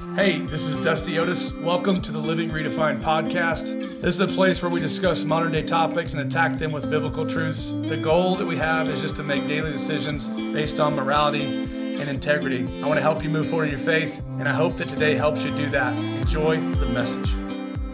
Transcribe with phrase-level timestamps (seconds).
[0.00, 1.52] Hey, this is Dusty Otis.
[1.52, 4.00] Welcome to the Living Redefined podcast.
[4.00, 7.26] This is a place where we discuss modern day topics and attack them with biblical
[7.26, 7.72] truths.
[7.72, 12.08] The goal that we have is just to make daily decisions based on morality and
[12.08, 12.66] integrity.
[12.82, 15.16] I want to help you move forward in your faith, and I hope that today
[15.16, 15.92] helps you do that.
[15.92, 17.34] Enjoy the message.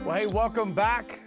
[0.05, 1.21] Well, hey, welcome back.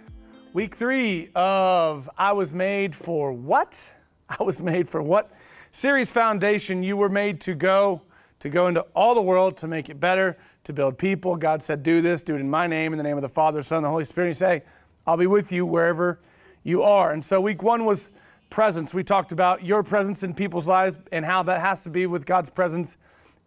[0.54, 3.92] Week three of I Was Made for What?
[4.30, 5.30] I Was Made for What?
[5.72, 8.02] Series Foundation, you were made to go,
[8.40, 11.36] to go into all the world to make it better to build people.
[11.36, 13.62] God said, Do this, do it in my name, in the name of the Father,
[13.62, 14.28] Son, and the Holy Spirit.
[14.28, 14.62] And say,
[15.06, 16.20] I'll be with you wherever
[16.62, 17.12] you are.
[17.12, 18.10] And so, week one was
[18.50, 18.92] presence.
[18.92, 22.26] We talked about your presence in people's lives and how that has to be with
[22.26, 22.96] God's presence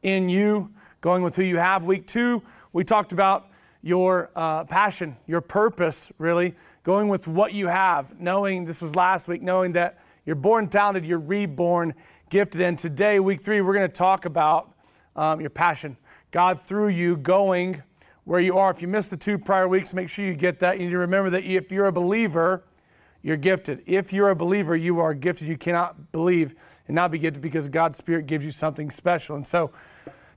[0.01, 0.71] in you,
[1.01, 1.83] going with who you have.
[1.83, 3.49] Week two, we talked about
[3.81, 9.27] your uh, passion, your purpose, really, going with what you have, knowing this was last
[9.27, 11.93] week, knowing that you're born talented, you're reborn
[12.29, 12.61] gifted.
[12.61, 14.73] And today, week three, we're going to talk about
[15.15, 15.97] um, your passion.
[16.33, 17.83] God through you going
[18.23, 18.71] where you are.
[18.71, 20.79] If you missed the two prior weeks, make sure you get that.
[20.79, 22.63] You need to remember that if you're a believer,
[23.21, 23.83] you're gifted.
[23.85, 25.47] If you're a believer, you are gifted.
[25.47, 26.55] You cannot believe
[26.87, 29.35] and not be gifted because God's Spirit gives you something special.
[29.35, 29.71] And so,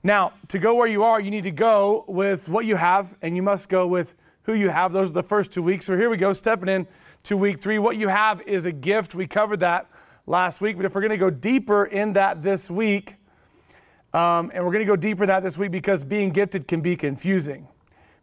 [0.03, 3.35] now to go where you are, you need to go with what you have, and
[3.35, 4.93] you must go with who you have.
[4.93, 5.87] Those are the first two weeks.
[5.87, 6.85] So here we go, stepping in
[7.23, 7.79] to week three.
[7.79, 9.15] What you have is a gift.
[9.15, 9.89] We covered that
[10.27, 13.15] last week, but if we're going to go deeper in that this week,
[14.17, 16.95] um, and we're going to go deeper that this week because being gifted can be
[16.95, 17.67] confusing.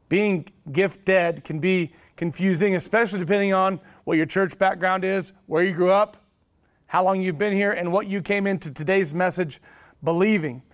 [0.08, 5.72] Being gifted can be confusing, especially depending on what your church background is, where you
[5.72, 6.16] grew up,
[6.86, 9.60] how long you've been here, and what you came into today's message
[10.02, 10.64] believing.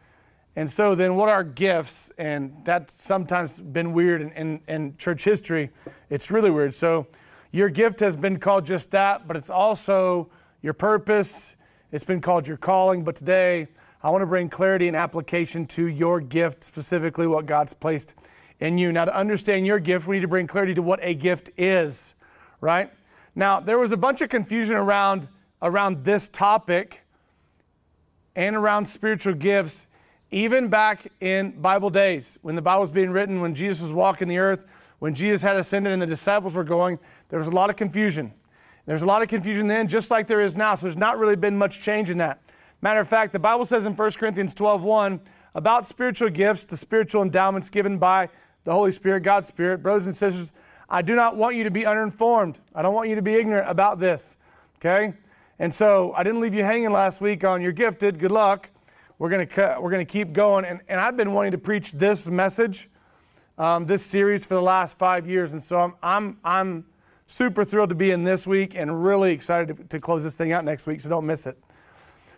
[0.57, 2.11] And so, then what are gifts?
[2.17, 5.69] And that's sometimes been weird in, in, in church history.
[6.09, 6.75] It's really weird.
[6.75, 7.07] So,
[7.53, 10.31] your gift has been called just that, but it's also
[10.63, 11.57] your purpose.
[11.93, 13.05] It's been called your calling.
[13.05, 13.69] But today,
[14.03, 18.15] I want to bring clarity and application to your gift, specifically what God's placed
[18.59, 18.93] in you.
[18.93, 22.15] Now, to understand your gift, we need to bring clarity to what a gift is,
[22.61, 22.91] right?
[23.35, 25.29] Now, there was a bunch of confusion around,
[25.61, 27.05] around this topic
[28.35, 29.87] and around spiritual gifts,
[30.31, 34.29] even back in Bible days, when the Bible was being written, when Jesus was walking
[34.29, 34.65] the earth,
[35.01, 38.33] when Jesus had ascended and the disciples were going, there was a lot of confusion.
[38.87, 40.75] There's a lot of confusion then, just like there is now.
[40.75, 42.41] So there's not really been much change in that.
[42.83, 45.21] Matter of fact, the Bible says in 1 Corinthians 12 1
[45.55, 48.29] about spiritual gifts, the spiritual endowments given by
[48.65, 49.83] the Holy Spirit, God's Spirit.
[49.83, 50.53] Brothers and sisters,
[50.89, 52.59] I do not want you to be uninformed.
[52.75, 54.37] I don't want you to be ignorant about this.
[54.77, 55.15] Okay?
[55.59, 58.19] And so I didn't leave you hanging last week on you're gifted.
[58.19, 58.71] Good luck.
[59.19, 60.65] We're going to we're going to keep going.
[60.65, 62.89] And, and I've been wanting to preach this message,
[63.59, 65.53] um, this series for the last five years.
[65.53, 66.87] And so I'm, I'm, I'm
[67.27, 70.53] super thrilled to be in this week and really excited to, to close this thing
[70.53, 71.03] out next week.
[71.03, 71.59] So don't miss it.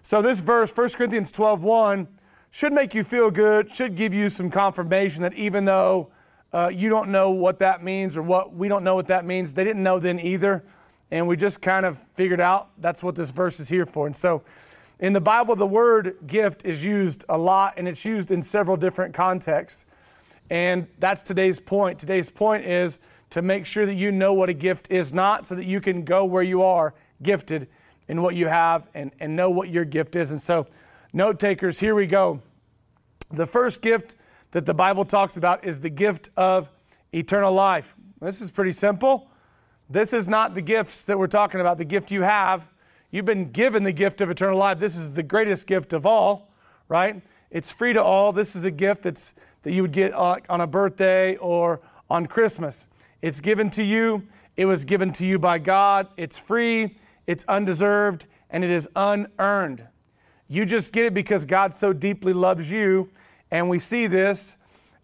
[0.04, 2.08] So this verse, 1 Corinthians 12, 1,
[2.50, 6.10] should make you feel good, should give you some confirmation that even though
[6.52, 9.54] uh, you don't know what that means or what we don't know what that means,
[9.54, 10.64] they didn't know then either.
[11.12, 14.08] And we just kind of figured out that's what this verse is here for.
[14.08, 14.42] And so
[14.98, 18.76] in the Bible, the word gift is used a lot and it's used in several
[18.76, 19.86] different contexts.
[20.50, 21.98] And that's today's point.
[22.00, 22.98] Today's point is
[23.30, 26.04] to make sure that you know what a gift is not so that you can
[26.04, 26.92] go where you are
[27.22, 27.68] gifted
[28.12, 30.32] in what you have and, and know what your gift is.
[30.32, 30.66] And so,
[31.14, 32.42] note takers, here we go.
[33.30, 34.14] The first gift
[34.50, 36.68] that the Bible talks about is the gift of
[37.14, 37.96] eternal life.
[38.20, 39.30] This is pretty simple.
[39.88, 42.68] This is not the gifts that we're talking about, the gift you have.
[43.10, 44.78] You've been given the gift of eternal life.
[44.78, 46.52] This is the greatest gift of all,
[46.88, 47.22] right?
[47.50, 48.30] It's free to all.
[48.30, 51.80] This is a gift that's, that you would get uh, on a birthday or
[52.10, 52.88] on Christmas.
[53.22, 54.24] It's given to you.
[54.58, 56.08] It was given to you by God.
[56.18, 59.86] It's free it's undeserved, and it is unearned.
[60.48, 63.10] You just get it because God so deeply loves you,
[63.50, 64.56] and we see this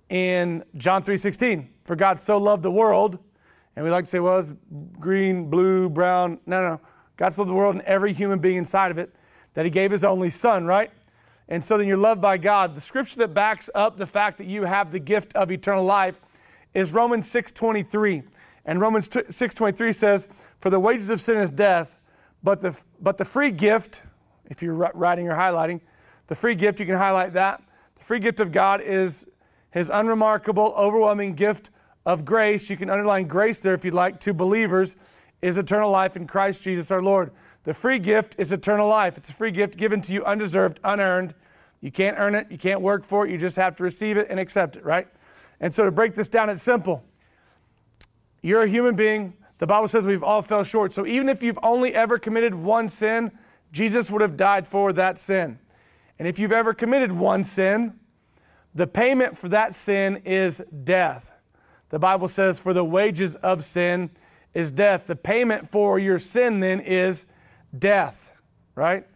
[0.09, 1.69] in John 3:16.
[1.85, 3.19] For God so loved the world,
[3.77, 4.53] and we like to say, well, it's
[4.99, 6.41] green, blue, brown.
[6.47, 6.69] No, no.
[6.71, 6.81] No.
[7.17, 9.15] God so loved the world and every human being inside of it
[9.55, 10.91] that He gave His only Son, right?
[11.49, 12.75] And so then you're loved by God.
[12.75, 16.21] The scripture that backs up the fact that you have the gift of eternal life
[16.75, 18.23] is Romans 6:23.
[18.65, 20.29] And Romans 6:23 says,
[20.61, 21.98] "For the wages of sin is death,
[22.43, 24.03] but the, but the free gift,
[24.47, 25.81] if you're writing or highlighting,
[26.29, 27.63] the free gift, you can highlight that.
[27.97, 29.27] The free gift of God is
[29.71, 31.71] his unremarkable, overwhelming gift
[32.07, 32.71] of grace.
[32.71, 34.97] You can underline grace there if you'd like, to believers,
[35.43, 37.31] is eternal life in Christ Jesus our Lord.
[37.65, 39.19] The free gift is eternal life.
[39.19, 41.35] It's a free gift given to you undeserved, unearned.
[41.81, 44.27] You can't earn it, you can't work for it, you just have to receive it
[44.31, 45.07] and accept it, right?
[45.61, 47.05] And so to break this down, it's simple.
[48.43, 50.93] You're a human being the Bible says we've all fell short.
[50.93, 53.33] So even if you've only ever committed one sin,
[53.73, 55.59] Jesus would have died for that sin.
[56.19, 57.99] And if you've ever committed one sin,
[58.75, 61.33] the payment for that sin is death.
[61.91, 64.11] The Bible says, For the wages of sin
[64.55, 65.07] is death.
[65.07, 67.27] The payment for your sin then is
[67.77, 68.33] death,
[68.75, 69.07] right?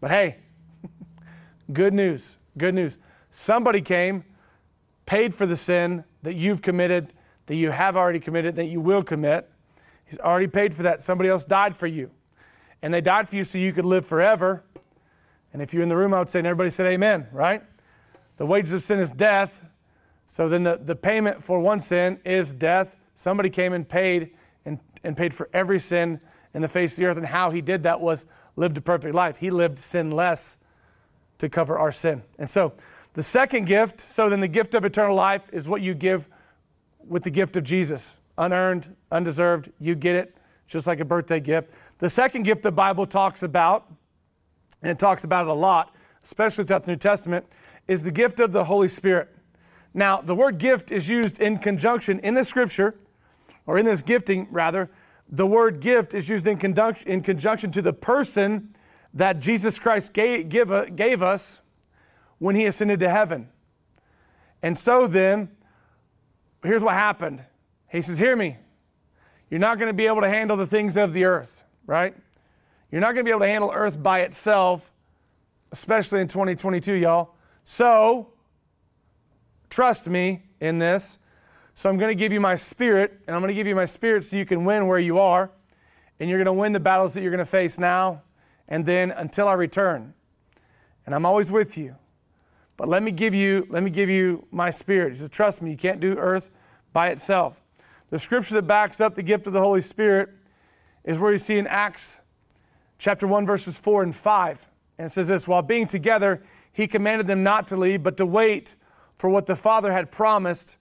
[0.00, 0.38] But hey,
[1.72, 2.98] good news, good news.
[3.30, 4.24] Somebody came,
[5.06, 7.12] paid for the sin that you've committed,
[7.46, 9.48] that you have already committed, that you will commit.
[10.12, 11.00] He's already paid for that.
[11.00, 12.10] Somebody else died for you.
[12.82, 14.62] And they died for you so you could live forever.
[15.54, 17.62] And if you're in the room, I would say, and everybody said amen, right?
[18.36, 19.64] The wages of sin is death.
[20.26, 22.94] So then the, the payment for one sin is death.
[23.14, 24.32] Somebody came and paid
[24.66, 26.20] and, and paid for every sin
[26.52, 27.16] in the face of the earth.
[27.16, 28.26] And how he did that was
[28.56, 29.38] lived a perfect life.
[29.38, 30.58] He lived sinless
[31.38, 32.22] to cover our sin.
[32.38, 32.74] And so
[33.14, 36.28] the second gift, so then the gift of eternal life is what you give
[37.02, 38.16] with the gift of Jesus.
[38.38, 40.36] Unearned, undeserved, you get it,
[40.66, 41.70] just like a birthday gift.
[41.98, 43.92] The second gift the Bible talks about,
[44.82, 45.94] and it talks about it a lot,
[46.24, 47.46] especially throughout the New Testament,
[47.88, 49.28] is the gift of the Holy Spirit.
[49.94, 52.94] Now, the word gift is used in conjunction in the scripture,
[53.66, 54.90] or in this gifting rather.
[55.28, 58.72] The word gift is used in, conjunction, in conjunction to the person
[59.14, 61.60] that Jesus Christ gave, give, gave us
[62.38, 63.48] when he ascended to heaven.
[64.62, 65.50] And so then,
[66.62, 67.44] here's what happened.
[67.92, 68.56] He says, Hear me.
[69.50, 72.16] You're not going to be able to handle the things of the earth, right?
[72.90, 74.90] You're not going to be able to handle earth by itself,
[75.70, 77.34] especially in 2022, y'all.
[77.64, 78.32] So,
[79.68, 81.18] trust me in this.
[81.74, 83.84] So, I'm going to give you my spirit, and I'm going to give you my
[83.84, 85.50] spirit so you can win where you are,
[86.18, 88.22] and you're going to win the battles that you're going to face now
[88.72, 90.14] and then until I return.
[91.04, 91.96] And I'm always with you.
[92.78, 95.12] But let me give you, let me give you my spirit.
[95.12, 96.50] He says, trust me, you can't do earth
[96.92, 97.60] by itself.
[98.12, 100.28] The scripture that backs up the gift of the Holy Spirit
[101.02, 102.18] is where you see in Acts
[102.98, 104.68] chapter 1, verses 4 and 5.
[104.98, 106.42] And it says this while being together,
[106.74, 108.74] he commanded them not to leave, but to wait
[109.16, 110.76] for what the Father had promised,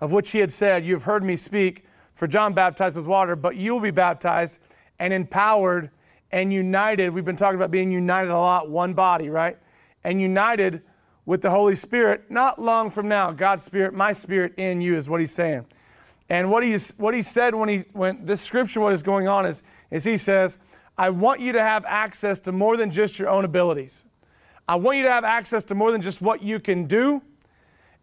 [0.00, 1.84] of which he had said, You have heard me speak,
[2.14, 4.58] for John baptized with water, but you will be baptized
[4.98, 5.90] and empowered
[6.32, 7.10] and united.
[7.10, 9.58] We've been talking about being united a lot, one body, right?
[10.02, 10.80] And united
[11.26, 13.32] with the Holy Spirit not long from now.
[13.32, 15.66] God's Spirit, my Spirit in you is what he's saying.
[16.30, 19.44] And what, he's, what he said when, he, when this scripture, what is going on
[19.46, 20.58] is, is he says,
[20.96, 24.04] I want you to have access to more than just your own abilities.
[24.68, 27.20] I want you to have access to more than just what you can do.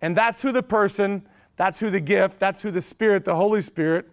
[0.02, 1.26] And that's who the person,
[1.56, 4.10] that's who the gift, that's who the Spirit, the Holy Spirit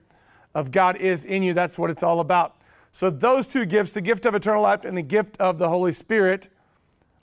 [0.55, 1.53] of God is in you.
[1.53, 2.57] That's what it's all about.
[2.93, 5.93] So, those two gifts, the gift of eternal life and the gift of the Holy
[5.93, 6.49] Spirit,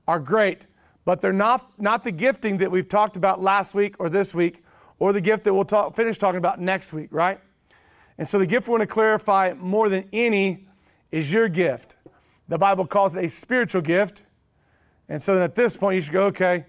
[0.05, 0.67] are great,
[1.05, 4.63] but they're not, not the gifting that we've talked about last week or this week,
[5.01, 7.39] or the gift that we'll talk, finish talking about next week, right?
[8.19, 10.67] And so, the gift we want to clarify more than any
[11.11, 11.95] is your gift.
[12.47, 14.21] The Bible calls it a spiritual gift.
[15.09, 16.67] And so, then at this point, you should go, okay,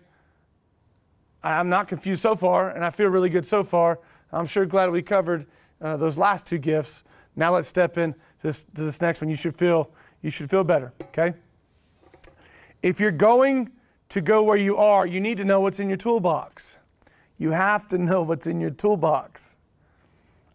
[1.42, 3.98] I'm not confused so far, and I feel really good so far.
[4.32, 5.46] I'm sure glad we covered
[5.82, 7.04] uh, those last two gifts.
[7.36, 9.28] Now let's step in this, to this next one.
[9.28, 9.90] You should feel
[10.22, 10.94] you should feel better.
[11.08, 11.34] Okay.
[12.82, 13.72] If you're going
[14.08, 16.78] to go where you are, you need to know what's in your toolbox.
[17.42, 19.56] You have to know what's in your toolbox.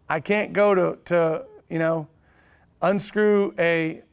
[0.07, 2.07] I can't go to, to you know,
[2.81, 4.03] unscrew a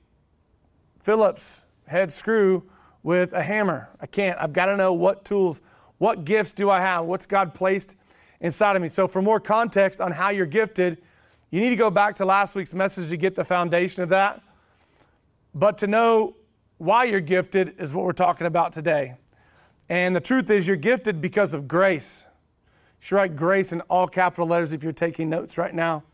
[1.00, 2.69] Phillips head screw
[3.05, 3.91] with a hammer.
[4.00, 4.37] I can't.
[4.41, 5.62] I've got to know what tools,
[5.99, 7.05] what gifts do I have?
[7.05, 7.94] What's God placed
[8.41, 8.88] inside of me?
[8.88, 11.01] So, for more context on how you're gifted,
[11.51, 14.43] you need to go back to last week's message to get the foundation of that.
[15.55, 16.34] But to know
[16.79, 19.15] why you're gifted is what we're talking about today.
[19.89, 22.25] And the truth is, you're gifted because of grace.
[23.05, 26.05] Should write grace in all capital letters if you're taking notes right now.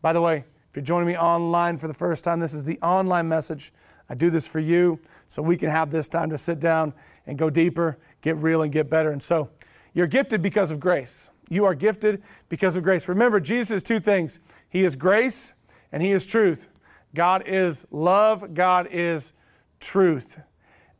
[0.00, 2.80] By the way, if you're joining me online for the first time, this is the
[2.80, 3.72] online message.
[4.10, 6.94] I do this for you so we can have this time to sit down
[7.28, 9.12] and go deeper, get real, and get better.
[9.12, 9.50] And so
[9.94, 11.30] you're gifted because of grace.
[11.48, 13.06] You are gifted because of grace.
[13.06, 15.52] Remember, Jesus is two things He is grace
[15.92, 16.66] and He is truth.
[17.14, 19.32] God is love, God is
[19.78, 20.40] truth.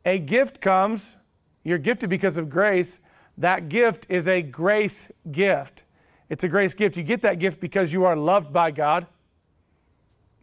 [0.05, 1.17] A gift comes,
[1.65, 3.01] you're gifted because of grace.
[3.37, 5.83] That gift is a grace gift.
[6.29, 6.97] It's a grace gift.
[6.97, 9.07] You get that gift because you are loved by God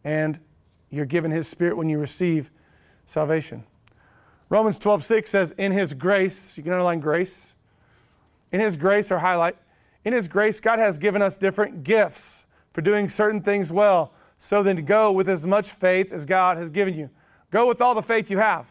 [0.05, 0.39] and
[0.91, 2.51] you're given His Spirit when you receive
[3.07, 3.65] salvation.
[4.49, 7.57] Romans 12, 6 says, In His grace, you can underline grace,
[8.51, 9.57] in His grace or highlight,
[10.05, 14.13] in His grace, God has given us different gifts for doing certain things well.
[14.39, 17.11] So then go with as much faith as God has given you.
[17.51, 18.67] Go with all the faith you have.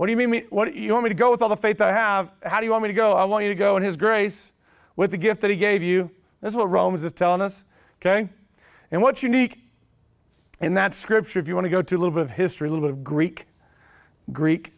[0.00, 0.30] What do you mean?
[0.30, 2.32] Me, what, you want me to go with all the faith that I have?
[2.42, 3.12] How do you want me to go?
[3.12, 4.50] I want you to go in His grace
[4.96, 6.10] with the gift that He gave you.
[6.40, 7.64] This is what Romans is telling us.
[8.00, 8.30] Okay?
[8.90, 9.58] And what's unique
[10.58, 12.70] in that scripture, if you want to go to a little bit of history, a
[12.70, 13.44] little bit of Greek,
[14.32, 14.72] Greek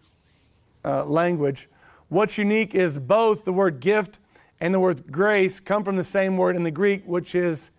[0.85, 1.69] uh, language,
[2.13, 4.19] What's unique is both the word gift
[4.61, 7.71] and the word grace come from the same word in the Greek, which is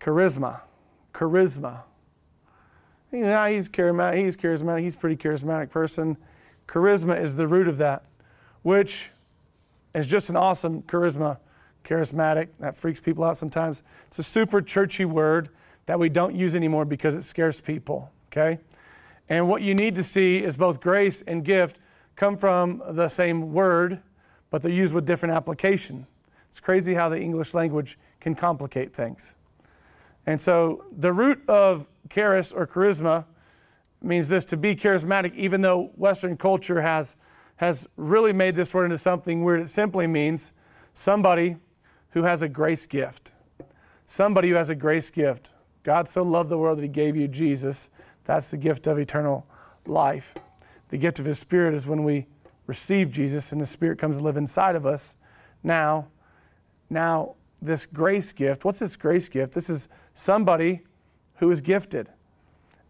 [0.00, 0.60] charisma.
[1.12, 1.82] Charisma.
[3.12, 4.18] Yeah, he's charismatic.
[4.18, 4.80] He's charismatic.
[4.80, 6.16] He's a pretty charismatic person.
[6.66, 8.04] Charisma is the root of that,
[8.62, 9.10] which
[9.94, 11.38] is just an awesome charisma.
[11.84, 12.48] Charismatic.
[12.58, 13.82] That freaks people out sometimes.
[14.08, 15.50] It's a super churchy word
[15.86, 18.10] that we don't use anymore because it scares people.
[18.32, 18.58] Okay?
[19.28, 21.78] And what you need to see is both grace and gift
[22.16, 24.00] come from the same word,
[24.50, 26.06] but they're used with different application.
[26.48, 29.36] It's crazy how the English language can complicate things.
[30.26, 33.24] And so the root of charis or charisma
[34.04, 37.16] means this to be charismatic, even though Western culture has,
[37.56, 39.62] has really made this word into something weird.
[39.62, 40.52] It simply means
[40.92, 41.56] somebody
[42.10, 43.32] who has a grace gift.
[44.06, 45.52] Somebody who has a grace gift.
[45.82, 47.90] God so loved the world that he gave you Jesus.
[48.24, 49.46] That's the gift of eternal
[49.86, 50.34] life.
[50.88, 52.26] The gift of his spirit is when we
[52.66, 55.14] receive Jesus and the spirit comes to live inside of us.
[55.62, 56.08] Now,
[56.88, 59.52] now this grace gift, what's this grace gift?
[59.52, 60.82] This is somebody
[61.36, 62.08] who is gifted.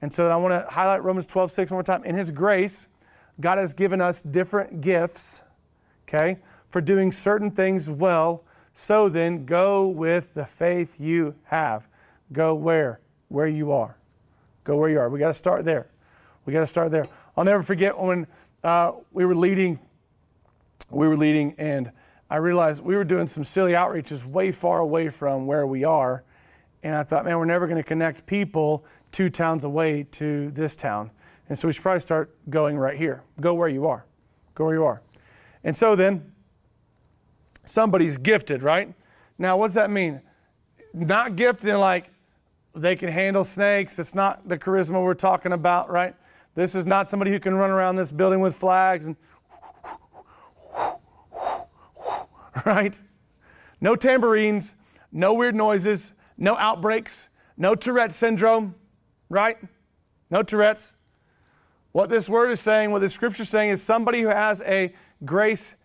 [0.04, 2.04] And so I want to highlight Romans 12, 6 one more time.
[2.04, 2.88] In his grace,
[3.40, 5.42] God has given us different gifts,
[6.06, 8.44] okay, for doing certain things well.
[8.74, 11.88] So then, go with the faith you have.
[12.34, 13.00] Go where?
[13.28, 13.96] Where you are.
[14.64, 15.08] Go where you are.
[15.08, 15.86] We got to start there.
[16.44, 17.06] We got to start there.
[17.34, 18.26] I'll never forget when
[18.62, 19.78] uh, we were leading.
[20.90, 21.90] We were leading, and
[22.28, 26.24] I realized we were doing some silly outreaches way far away from where we are.
[26.82, 28.84] And I thought, man, we're never going to connect people
[29.14, 31.08] two towns away to this town.
[31.48, 33.22] And so we should probably start going right here.
[33.40, 34.04] Go where you are.
[34.56, 35.02] Go where you are.
[35.62, 36.32] And so then,
[37.62, 38.92] somebody's gifted, right?
[39.38, 40.20] Now, what does that mean?
[40.92, 42.10] Not gifted in like
[42.74, 44.00] they can handle snakes.
[44.00, 46.16] It's not the charisma we're talking about, right?
[46.56, 49.14] This is not somebody who can run around this building with flags and
[52.66, 53.00] right?
[53.80, 54.74] No tambourines,
[55.12, 58.74] no weird noises, no outbreaks, no Tourette syndrome,
[59.28, 59.58] right?
[60.30, 60.92] No Tourette's.
[61.92, 64.92] What this word is saying, what the scripture is saying, is somebody who has a
[65.24, 65.76] grace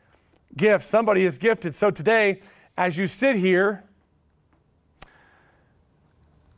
[0.58, 0.86] gift.
[0.86, 1.76] Somebody is gifted.
[1.76, 2.42] So today,
[2.78, 3.84] as you sit here,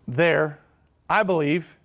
[0.08, 0.60] there,
[1.10, 1.78] I believe,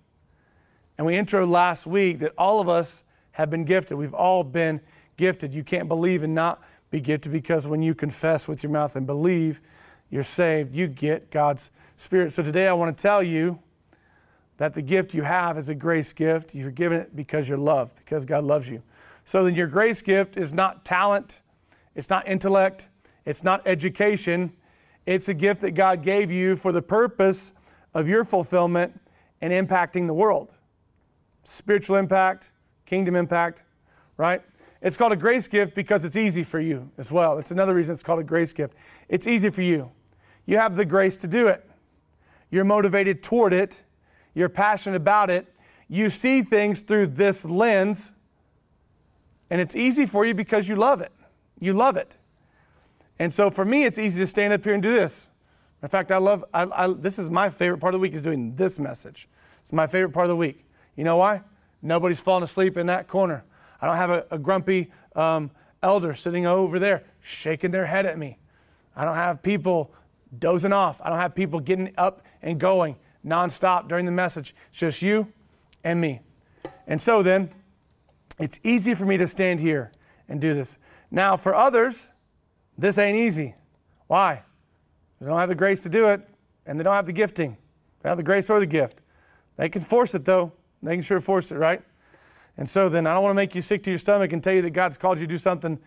[0.97, 3.97] and we intro last week that all of us have been gifted.
[3.97, 4.81] We've all been
[5.15, 5.53] gifted.
[5.53, 9.05] You can't believe and not be gifted because when you confess with your mouth and
[9.05, 9.61] believe
[10.09, 12.33] you're saved, you get God's Spirit.
[12.33, 13.59] So today I want to tell you
[14.57, 16.53] that the gift you have is a grace gift.
[16.53, 18.81] You're given it because you're loved, because God loves you.
[19.23, 21.41] So then your grace gift is not talent,
[21.95, 22.89] it's not intellect,
[23.25, 24.53] it's not education.
[25.05, 27.53] It's a gift that God gave you for the purpose
[27.93, 28.99] of your fulfillment
[29.41, 30.53] and impacting the world.
[31.43, 32.51] Spiritual impact,
[32.85, 33.63] kingdom impact,
[34.17, 34.41] right?
[34.81, 37.37] It's called a grace gift because it's easy for you as well.
[37.37, 38.75] It's another reason it's called a grace gift.
[39.07, 39.91] It's easy for you.
[40.45, 41.65] You have the grace to do it.
[42.49, 43.83] You're motivated toward it.
[44.37, 45.51] You're passionate about it.
[45.89, 48.11] You see things through this lens,
[49.49, 51.11] and it's easy for you because you love it.
[51.59, 52.17] You love it.
[53.17, 55.25] And so for me, it's easy to stand up here and do this.
[55.81, 58.21] In fact, I love, I, I, this is my favorite part of the week is
[58.21, 59.27] doing this message.
[59.61, 60.65] It's my favorite part of the week.
[60.95, 61.41] You know why?
[61.81, 63.43] Nobody's falling asleep in that corner.
[63.81, 65.49] I don't have a, a grumpy um,
[65.81, 68.37] elder sitting over there shaking their head at me.
[68.95, 69.91] I don't have people
[70.37, 71.01] dozing off.
[71.03, 74.55] I don't have people getting up and going nonstop during the message.
[74.69, 75.31] It's just you
[75.83, 76.21] and me.
[76.87, 77.51] And so then,
[78.39, 79.91] it's easy for me to stand here
[80.29, 80.77] and do this.
[81.11, 82.09] Now, for others,
[82.77, 83.55] this ain't easy.
[84.07, 84.43] Why?
[85.19, 86.21] They don't have the grace to do it,
[86.65, 87.57] and they don't have the gifting.
[88.01, 88.99] They have the grace or the gift.
[89.57, 90.53] They can force it, though.
[90.83, 91.81] They can sure force it, right?
[92.57, 94.53] And so then I don't want to make you sick to your stomach and tell
[94.53, 95.79] you that God's called you to do something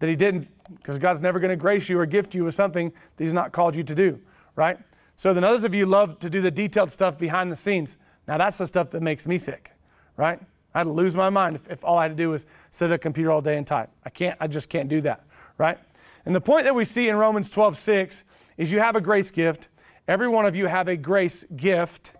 [0.00, 2.90] that He didn't, because God's never going to grace you or gift you with something
[3.16, 4.20] that He's not called you to do,
[4.54, 4.78] right?
[5.18, 7.96] So then others of you love to do the detailed stuff behind the scenes.
[8.28, 9.72] Now that's the stuff that makes me sick,
[10.16, 10.40] right?
[10.72, 12.98] I'd lose my mind if, if all I had to do was sit at a
[12.98, 13.90] computer all day and type.
[14.04, 15.24] I can't, I just can't do that,
[15.58, 15.76] right?
[16.24, 18.22] And the point that we see in Romans 12, 6
[18.58, 19.66] is you have a grace gift.
[20.06, 22.12] Every one of you have a grace gift.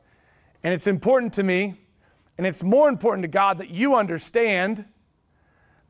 [0.64, 1.76] And it's important to me
[2.36, 4.86] and it's more important to God that you understand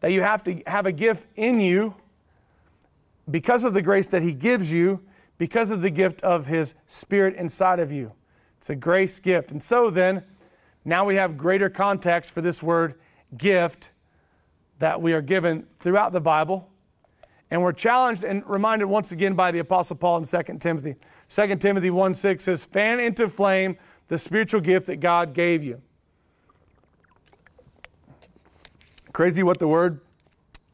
[0.00, 1.94] that you have to have a gift in you
[3.30, 5.02] because of the grace that He gives you,
[5.38, 8.12] because of the gift of His Spirit inside of you.
[8.58, 9.50] It's a grace gift.
[9.50, 10.24] And so then,
[10.84, 12.94] now we have greater context for this word
[13.36, 13.90] gift
[14.80, 16.68] that we are given throughout the Bible.
[17.50, 20.96] And we're challenged and reminded once again by the Apostle Paul in 2 Timothy.
[21.30, 23.78] 2 Timothy 1 6 says, Fan into flame
[24.08, 25.80] the spiritual gift that God gave you.
[29.12, 30.00] Crazy what the word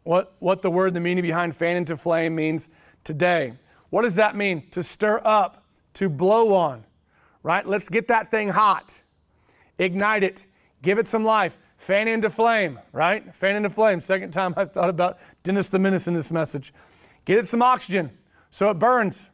[0.05, 2.69] what, what the word, the meaning behind fan into flame means
[3.03, 3.55] today.
[3.95, 4.69] What does that mean?
[4.73, 5.63] To stir up,
[5.95, 6.85] to blow on,
[7.45, 7.65] right?
[7.65, 9.01] Let's get that thing hot,
[9.79, 10.47] ignite it,
[10.83, 13.33] give it some life, fan into flame, right?
[13.37, 14.01] Fan into flame.
[14.01, 16.75] Second time I've thought about Dennis the Menace in this message.
[17.25, 18.11] Get it some oxygen
[18.51, 19.27] so it burns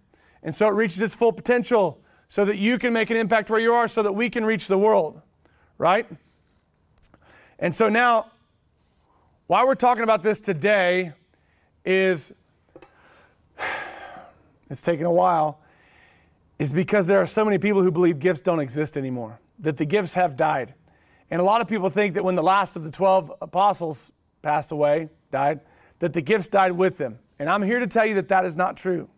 [0.42, 1.98] and so it reaches its full potential
[2.28, 4.66] so that you can make an impact where you are so that we can reach
[4.66, 5.22] the world,
[5.78, 6.06] right?
[7.58, 8.30] And so now,
[9.46, 11.14] why we're talking about this today
[11.82, 12.34] is
[14.70, 15.60] it's taken a while,
[16.58, 19.84] is because there are so many people who believe gifts don't exist anymore, that the
[19.84, 20.74] gifts have died.
[21.30, 24.10] And a lot of people think that when the last of the 12 apostles
[24.42, 25.60] passed away, died,
[25.98, 27.18] that the gifts died with them.
[27.38, 29.08] And I'm here to tell you that that is not true.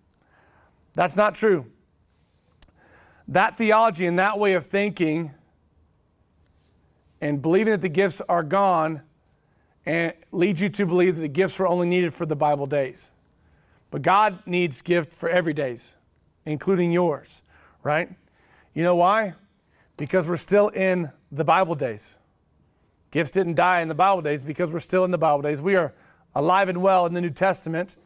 [0.94, 1.66] That's not true.
[3.28, 5.32] That theology and that way of thinking
[7.20, 9.02] and believing that the gifts are gone
[9.86, 13.11] and leads you to believe that the gifts were only needed for the Bible days.
[13.92, 15.92] But God needs gift for every days,
[16.46, 17.42] including yours,
[17.82, 18.08] right?
[18.72, 19.34] You know why?
[19.98, 22.16] Because we're still in the Bible days.
[23.10, 25.60] Gifts didn't die in the Bible days because we're still in the Bible days.
[25.60, 25.92] We are
[26.34, 27.96] alive and well in the New Testament,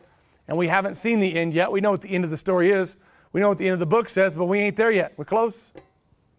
[0.49, 1.71] and we haven't seen the end yet.
[1.71, 2.97] We know what the end of the story is.
[3.33, 5.12] We know what the end of the book says, but we ain't there yet.
[5.16, 5.71] We're close.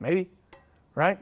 [0.01, 0.30] Maybe,
[0.94, 1.18] right?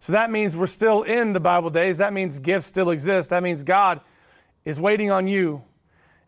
[0.00, 1.98] So that means we're still in the Bible days.
[1.98, 3.30] That means gifts still exist.
[3.30, 4.00] That means God
[4.64, 5.62] is waiting on you,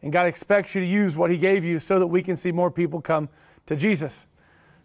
[0.03, 2.53] and God expects you to use what He gave you so that we can see
[2.53, 3.29] more people come
[3.67, 4.27] to Jesus.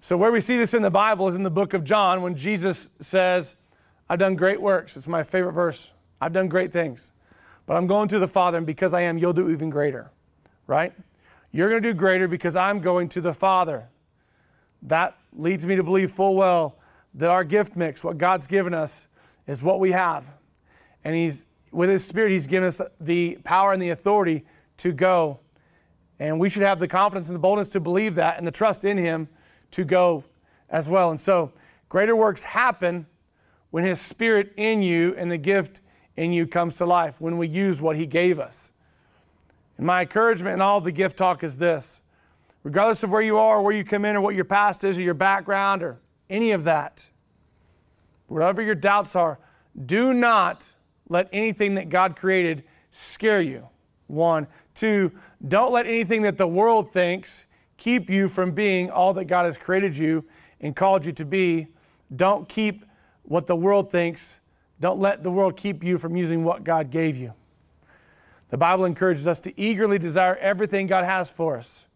[0.01, 2.35] So, where we see this in the Bible is in the book of John when
[2.35, 3.55] Jesus says,
[4.09, 4.95] I've done great works.
[4.95, 5.91] It's my favorite verse.
[6.21, 7.11] I've done great things.
[7.65, 10.11] But I'm going to the Father, and because I am, you'll do even greater.
[10.67, 10.93] Right?
[11.51, 13.87] You're going to do greater because I'm going to the Father.
[14.83, 16.77] That leads me to believe full well
[17.15, 19.07] that our gift mix, what God's given us,
[19.47, 20.27] is what we have.
[21.03, 24.43] And He's, with His Spirit, He's given us the power and the authority
[24.77, 25.39] to go.
[26.19, 28.85] And we should have the confidence and the boldness to believe that and the trust
[28.85, 29.27] in Him
[29.71, 30.23] to go
[30.69, 31.11] as well.
[31.11, 31.51] And so,
[31.89, 33.05] greater works happen
[33.71, 35.81] when His Spirit in you and the gift
[36.15, 38.71] in you comes to life, when we use what He gave us.
[39.77, 41.99] And my encouragement in all the gift talk is this
[42.63, 45.01] regardless of where you are, where you come in, or what your past is, or
[45.01, 47.05] your background, or any of that,
[48.27, 49.39] whatever your doubts are,
[49.85, 50.71] do not
[51.09, 53.67] let anything that God created scare you.
[54.07, 54.47] One.
[54.75, 55.11] Two,
[55.47, 57.45] don't let anything that the world thinks
[57.77, 60.25] keep you from being all that God has created you
[60.59, 61.67] and called you to be.
[62.15, 62.85] Don't keep
[63.23, 64.39] what the world thinks.
[64.79, 67.33] Don't let the world keep you from using what God gave you.
[68.49, 71.87] The Bible encourages us to eagerly desire everything God has for us.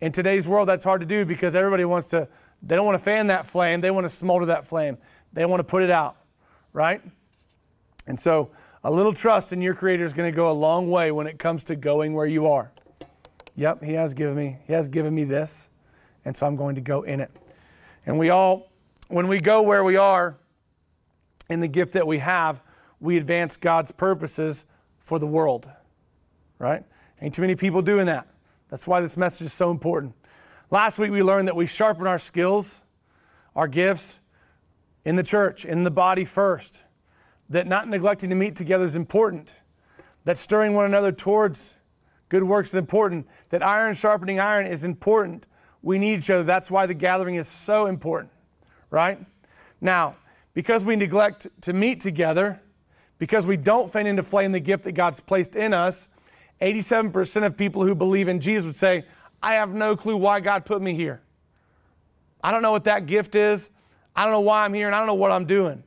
[0.00, 2.28] In today's world, that's hard to do because everybody wants to,
[2.62, 4.98] they don't want to fan that flame, they want to smolder that flame,
[5.32, 6.16] they want to put it out,
[6.72, 7.00] right?
[8.06, 8.50] And so,
[8.86, 11.40] a little trust in your Creator is going to go a long way when it
[11.40, 12.70] comes to going where you are.
[13.56, 15.68] Yep, He has given me, He has given me this,
[16.24, 17.32] and so I'm going to go in it.
[18.06, 18.70] And we all,
[19.08, 20.36] when we go where we are
[21.50, 22.62] in the gift that we have,
[23.00, 24.66] we advance God's purposes
[25.00, 25.68] for the world,
[26.60, 26.84] right?
[27.20, 28.28] Ain't too many people doing that.
[28.68, 30.14] That's why this message is so important.
[30.70, 32.82] Last week we learned that we sharpen our skills,
[33.56, 34.20] our gifts
[35.04, 36.84] in the church, in the body first.
[37.48, 39.54] That not neglecting to meet together is important.
[40.24, 41.76] That stirring one another towards
[42.28, 43.28] good works is important.
[43.50, 45.46] That iron sharpening iron is important.
[45.82, 46.42] We need each other.
[46.42, 48.32] That's why the gathering is so important,
[48.90, 49.24] right?
[49.80, 50.16] Now,
[50.54, 52.60] because we neglect to meet together,
[53.18, 56.08] because we don't fan into flame the gift that God's placed in us,
[56.60, 59.04] 87% of people who believe in Jesus would say,
[59.42, 61.20] I have no clue why God put me here.
[62.42, 63.70] I don't know what that gift is.
[64.14, 65.82] I don't know why I'm here, and I don't know what I'm doing.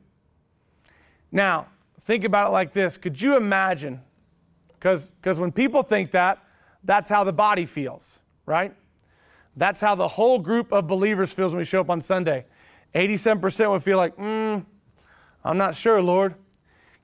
[1.32, 1.66] Now,
[2.02, 2.96] think about it like this.
[2.96, 4.00] Could you imagine?
[4.72, 6.42] Because when people think that,
[6.82, 8.74] that's how the body feels, right?
[9.56, 12.46] That's how the whole group of believers feels when we show up on Sunday.
[12.94, 14.64] 87% would feel like, mm,
[15.44, 16.34] I'm not sure, Lord.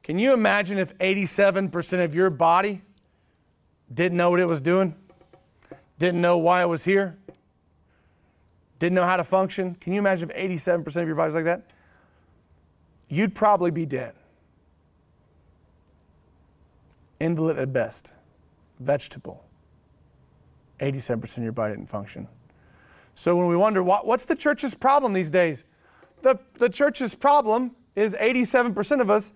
[0.03, 2.83] Can you imagine if 87% of your body
[3.93, 4.95] didn't know what it was doing?
[5.99, 7.17] Didn't know why it was here?
[8.79, 9.75] Didn't know how to function?
[9.77, 11.63] Can you imagine if 87% of your body's like that?
[13.09, 14.15] You'd probably be dead.
[17.21, 18.13] Invalid at best.
[18.81, 19.45] Vegetable.
[20.81, 22.29] 87% of your body didn't function.
[23.15, 25.65] So when we wonder what, what's the church's problem these days?
[26.23, 29.33] The, the church's problem is 87% of us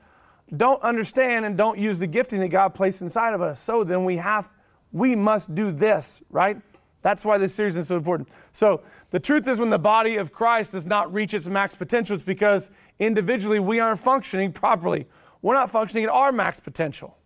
[0.54, 3.60] don't understand and don't use the gifting that God placed inside of us.
[3.60, 4.52] So then we have,
[4.92, 6.60] we must do this, right?
[7.02, 8.28] That's why this series is so important.
[8.52, 12.14] So the truth is, when the body of Christ does not reach its max potential,
[12.14, 15.06] it's because individually we aren't functioning properly.
[15.42, 17.16] We're not functioning at our max potential.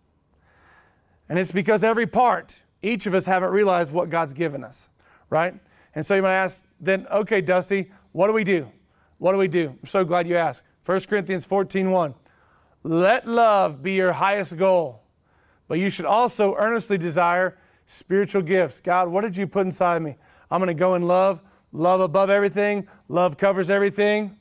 [1.27, 4.87] And it's because every part, each of us haven't realized what God's given us,
[5.29, 5.55] right?
[5.93, 8.71] And so you might ask, then, okay, Dusty, what do we do?
[9.17, 9.75] What do we do?
[9.81, 10.63] I'm so glad you asked.
[10.85, 12.13] 1 Corinthians 14 1.
[12.83, 15.01] Let love be your highest goal,
[15.67, 18.81] but you should also earnestly desire spiritual gifts.
[18.81, 20.15] God, what did you put inside me?
[20.49, 24.37] I'm going to go in love, love above everything, love covers everything.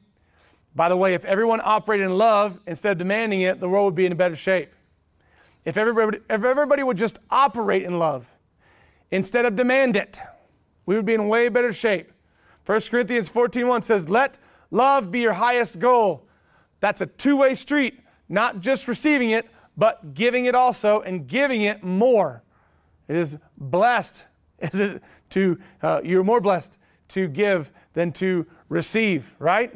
[0.74, 3.94] By the way, if everyone operated in love instead of demanding it, the world would
[3.94, 4.72] be in a better shape.
[5.64, 8.28] If everybody, if everybody would just operate in love
[9.10, 10.20] instead of demand it,
[10.84, 12.12] we would be in way better shape.
[12.66, 14.38] 1 Corinthians 14:1 says, "Let
[14.70, 16.26] love be your highest goal."
[16.80, 21.82] That's a two-way street, not just receiving it, but giving it also and giving it
[21.82, 22.42] more.
[23.08, 24.24] It is blessed.
[24.60, 29.72] Is it to uh, you're more blessed to give than to receive, right?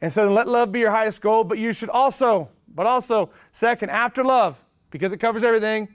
[0.00, 3.90] And so let love be your highest goal, but you should also, but also, second,
[3.90, 5.88] after love, because it covers everything,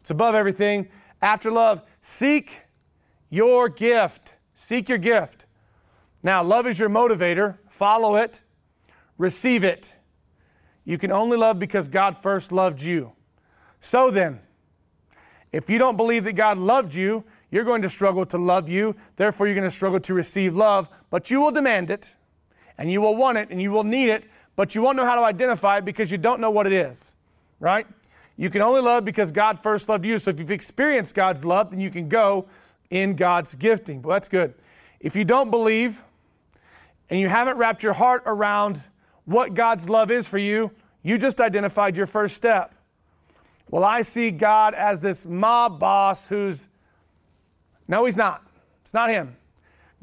[0.00, 0.88] it's above everything.
[1.22, 2.62] After love, seek
[3.30, 4.34] your gift.
[4.54, 5.46] Seek your gift.
[6.22, 7.58] Now, love is your motivator.
[7.68, 8.42] Follow it,
[9.18, 9.94] receive it.
[10.84, 13.12] You can only love because God first loved you.
[13.80, 14.40] So then,
[15.52, 18.96] if you don't believe that God loved you, you're going to struggle to love you.
[19.16, 22.14] Therefore, you're going to struggle to receive love, but you will demand it,
[22.78, 24.24] and you will want it, and you will need it,
[24.56, 27.12] but you won't know how to identify it because you don't know what it is,
[27.60, 27.86] right?
[28.36, 30.18] You can only love because God first loved you.
[30.18, 32.46] So if you've experienced God's love, then you can go
[32.90, 34.02] in God's gifting.
[34.02, 34.54] Well, that's good.
[35.00, 36.02] If you don't believe
[37.10, 38.82] and you haven't wrapped your heart around
[39.26, 42.74] what God's love is for you, you just identified your first step.
[43.72, 46.68] Well, I see God as this mob boss who's,
[47.88, 48.46] no, he's not.
[48.82, 49.34] It's not him.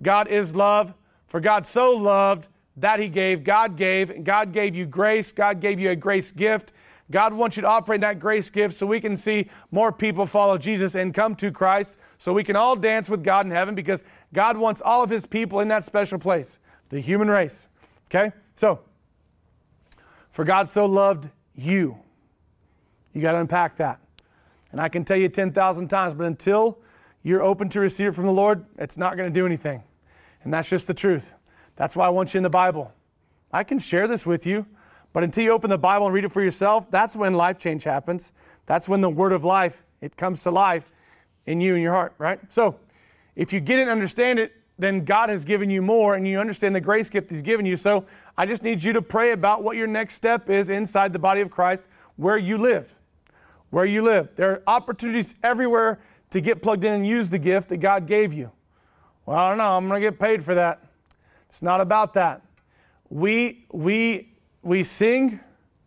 [0.01, 0.95] God is love.
[1.27, 5.31] For God so loved that he gave, God gave, God gave you grace.
[5.31, 6.73] God gave you a grace gift.
[7.11, 10.25] God wants you to operate in that grace gift so we can see more people
[10.25, 13.75] follow Jesus and come to Christ so we can all dance with God in heaven
[13.75, 14.03] because
[14.33, 16.57] God wants all of his people in that special place,
[16.89, 17.67] the human race.
[18.07, 18.31] Okay?
[18.55, 18.79] So,
[20.31, 21.99] for God so loved you,
[23.13, 23.99] you got to unpack that.
[24.71, 26.79] And I can tell you 10,000 times, but until
[27.23, 29.83] you're open to receive it from the Lord, it's not going to do anything.
[30.43, 31.33] And that's just the truth.
[31.75, 32.93] That's why I want you in the Bible.
[33.51, 34.65] I can share this with you.
[35.11, 37.83] But until you open the Bible and read it for yourself, that's when life change
[37.83, 38.31] happens.
[38.67, 40.91] That's when the word of life, it comes to life
[41.45, 42.39] in you and your heart, right?
[42.49, 42.79] So,
[43.35, 46.39] if you get it and understand it, then God has given you more and you
[46.39, 47.75] understand the grace gift He's given you.
[47.75, 48.05] So,
[48.37, 51.41] I just need you to pray about what your next step is inside the body
[51.41, 52.93] of Christ, where you live.
[53.69, 54.35] Where you live.
[54.35, 55.99] There are opportunities everywhere
[56.31, 58.51] to get plugged in and use the gift that God gave you.
[59.25, 60.83] Well, I don't know, I'm going to get paid for that.
[61.47, 62.41] It's not about that.
[63.09, 64.29] We, we
[64.61, 65.39] we sing,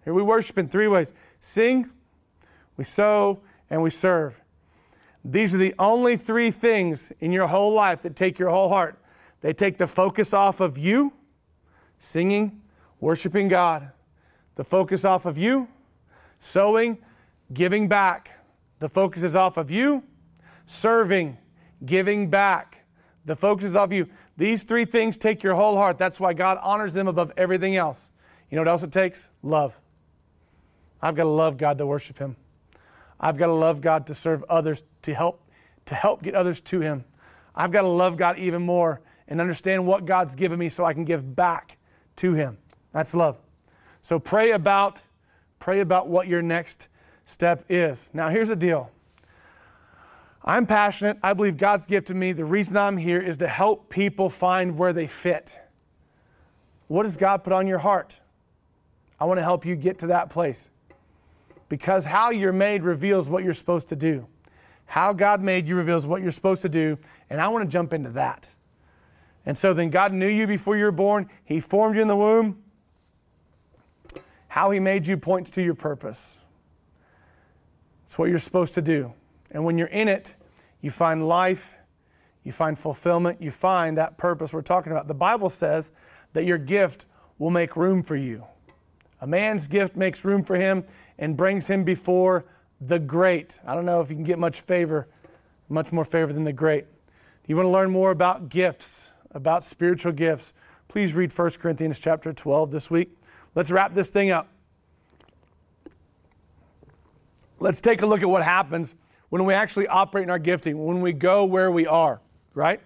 [0.04, 1.90] here we worship in three ways sing,
[2.76, 3.40] we sow,
[3.70, 4.40] and we serve.
[5.24, 8.98] These are the only three things in your whole life that take your whole heart.
[9.40, 11.12] They take the focus off of you,
[11.98, 12.60] singing,
[13.00, 13.90] worshiping God,
[14.56, 15.68] the focus off of you,
[16.38, 16.98] sowing,
[17.52, 18.38] giving back.
[18.78, 20.02] The focus is off of you,
[20.66, 21.38] serving,
[21.84, 22.84] giving back.
[23.24, 24.08] The focus is off of you.
[24.36, 25.98] These three things take your whole heart.
[25.98, 28.10] That's why God honors them above everything else.
[28.50, 29.28] You know what else it takes?
[29.42, 29.78] Love.
[31.00, 32.36] I've got to love God to worship Him.
[33.20, 35.48] I've got to love God to serve others, to help,
[35.86, 37.04] to help get others to Him.
[37.54, 40.92] I've got to love God even more and understand what God's given me so I
[40.92, 41.78] can give back
[42.16, 42.58] to Him.
[42.92, 43.38] That's love.
[44.00, 45.02] So pray about,
[45.58, 46.88] pray about what your next
[47.32, 48.10] step is.
[48.12, 48.90] Now here's the deal.
[50.44, 51.18] I'm passionate.
[51.22, 52.32] I believe God's gifted me.
[52.32, 55.58] The reason I'm here is to help people find where they fit.
[56.88, 58.20] What does God put on your heart?
[59.20, 60.68] I want to help you get to that place.
[61.68, 64.26] Because how you're made reveals what you're supposed to do.
[64.86, 66.98] How God made you reveals what you're supposed to do,
[67.30, 68.46] and I want to jump into that.
[69.46, 72.16] And so then God knew you before you were born, He formed you in the
[72.16, 72.62] womb.
[74.48, 76.36] How He made you points to your purpose.
[78.12, 79.14] It's what you're supposed to do.
[79.52, 80.34] And when you're in it,
[80.82, 81.76] you find life,
[82.44, 85.08] you find fulfillment, you find that purpose we're talking about.
[85.08, 85.92] The Bible says
[86.34, 87.06] that your gift
[87.38, 88.44] will make room for you.
[89.22, 90.84] A man's gift makes room for him
[91.16, 92.44] and brings him before
[92.82, 93.58] the great.
[93.66, 95.08] I don't know if you can get much favor,
[95.70, 96.84] much more favor than the great.
[96.84, 100.52] Do you want to learn more about gifts, about spiritual gifts?
[100.86, 103.16] Please read 1 Corinthians chapter 12 this week.
[103.54, 104.51] Let's wrap this thing up.
[107.62, 108.94] Let's take a look at what happens
[109.28, 112.20] when we actually operate in our gifting, when we go where we are,
[112.54, 112.80] right?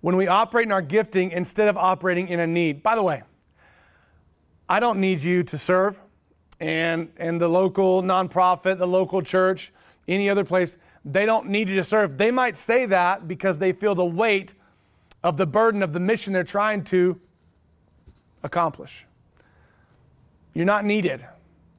[0.00, 2.82] When we operate in our gifting instead of operating in a need.
[2.82, 3.22] By the way,
[4.68, 6.00] I don't need you to serve.
[6.60, 9.72] and, and the local nonprofit, the local church,
[10.08, 12.18] any other place, they don't need you to serve.
[12.18, 14.54] They might say that because they feel the weight
[15.22, 17.20] of the burden of the mission they're trying to
[18.42, 19.04] accomplish.
[20.54, 21.26] You're not needed.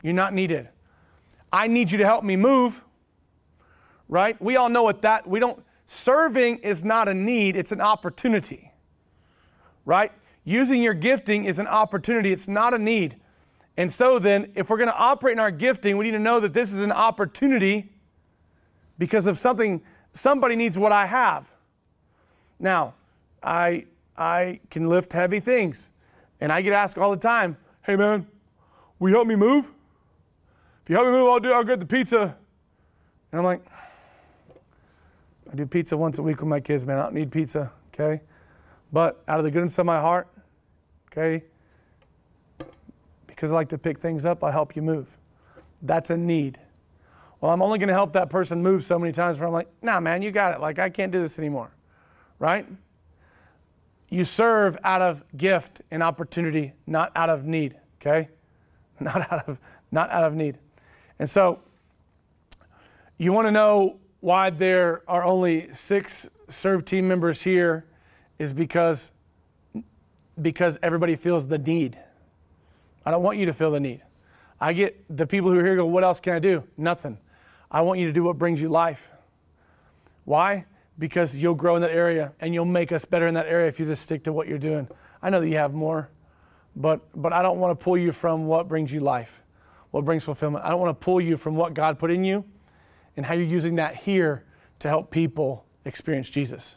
[0.03, 0.69] You're not needed.
[1.51, 2.83] I need you to help me move.
[4.09, 4.39] Right?
[4.41, 8.71] We all know what that we don't serving is not a need, it's an opportunity.
[9.85, 10.11] Right?
[10.43, 13.17] Using your gifting is an opportunity, it's not a need.
[13.77, 16.39] And so then, if we're going to operate in our gifting, we need to know
[16.39, 17.91] that this is an opportunity
[18.97, 19.81] because of something,
[20.13, 21.51] somebody needs what I have.
[22.59, 22.95] Now,
[23.43, 23.85] I,
[24.17, 25.91] I can lift heavy things,
[26.41, 28.27] and I get asked all the time, hey man,
[28.97, 29.71] will you help me move?
[30.87, 32.37] If you help me move, I'll do, I'll get the pizza.
[33.33, 33.61] And I'm like,
[35.51, 36.97] I do pizza once a week with my kids, man.
[36.97, 38.21] I don't need pizza, okay?
[38.93, 40.29] But out of the goodness of my heart,
[41.11, 41.43] okay,
[43.27, 45.17] because I like to pick things up, I help you move.
[45.81, 46.57] That's a need.
[47.41, 49.67] Well, I'm only going to help that person move so many times where I'm like,
[49.81, 50.61] nah, man, you got it.
[50.61, 51.69] Like, I can't do this anymore.
[52.39, 52.65] Right?
[54.09, 57.75] You serve out of gift and opportunity, not out of need.
[57.99, 58.29] Okay?
[59.01, 59.59] Not out of,
[59.91, 60.57] not out of need.
[61.19, 61.59] And so,
[63.17, 67.85] you want to know why there are only six serve team members here
[68.39, 69.11] is because
[70.41, 71.97] because everybody feels the need.
[73.05, 74.01] I don't want you to feel the need.
[74.59, 76.63] I get the people who are here go, What else can I do?
[76.77, 77.17] Nothing.
[77.69, 79.09] I want you to do what brings you life.
[80.25, 80.65] Why?
[80.99, 83.79] Because you'll grow in that area and you'll make us better in that area if
[83.79, 84.87] you just stick to what you're doing.
[85.21, 86.09] I know that you have more,
[86.75, 89.41] but, but I don't want to pull you from what brings you life,
[89.91, 90.65] what brings fulfillment.
[90.65, 92.45] I don't want to pull you from what God put in you
[93.15, 94.45] and how you're using that here
[94.79, 96.75] to help people experience Jesus,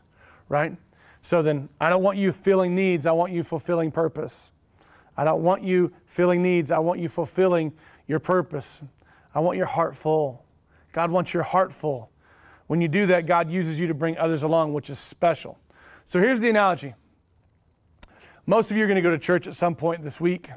[0.49, 0.77] right?
[1.23, 4.53] So then, I don't want you feeling needs, I want you fulfilling purpose.
[5.21, 6.71] I don't want you filling needs.
[6.71, 7.75] I want you fulfilling
[8.07, 8.81] your purpose.
[9.35, 10.47] I want your heart full.
[10.93, 12.11] God wants your heart full.
[12.69, 15.59] When you do that, God uses you to bring others along, which is special.
[16.07, 16.95] So here's the analogy.
[18.47, 20.49] Most of you are going to go to church at some point this week.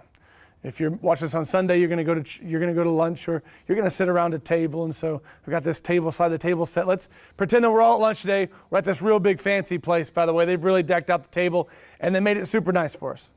[0.63, 2.83] If you're watching this on Sunday, you're going to go to you're going to go
[2.83, 4.85] to lunch or you're going to sit around a table.
[4.85, 6.87] And so we've got this table side of the table set.
[6.87, 8.47] Let's pretend that we're all at lunch today.
[8.69, 10.45] We're at this real big fancy place, by the way.
[10.45, 13.29] They've really decked out the table and they made it super nice for us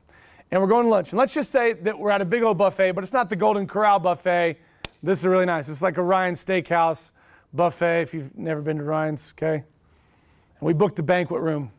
[0.51, 1.11] and we're going to lunch.
[1.11, 3.35] And let's just say that we're at a big old buffet, but it's not the
[3.35, 4.57] Golden Corral buffet.
[5.03, 5.69] This is really nice.
[5.69, 7.11] It's like a Ryan's Steakhouse
[7.53, 9.55] buffet if you've never been to Ryan's, okay?
[9.55, 11.71] And we booked the banquet room.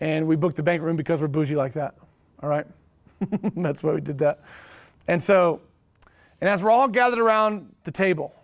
[0.00, 1.94] And we booked the banquet room because we're bougie like that,
[2.42, 2.66] all right?
[3.56, 4.40] That's why we did that.
[5.06, 5.60] And so,
[6.40, 8.34] and as we're all gathered around the table,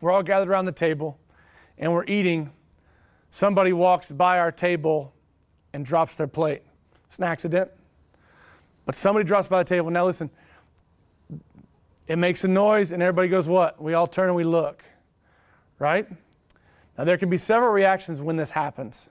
[0.00, 1.18] we're all gathered around the table
[1.76, 2.50] and we're eating,
[3.30, 5.12] somebody walks by our table
[5.72, 6.62] and drops their plate.
[7.06, 7.70] It's an accident.
[8.84, 9.90] But somebody drops by the table.
[9.90, 10.30] Now listen,
[12.06, 13.80] it makes a noise and everybody goes, What?
[13.80, 14.82] We all turn and we look.
[15.78, 16.08] Right?
[16.96, 19.10] Now there can be several reactions when this happens.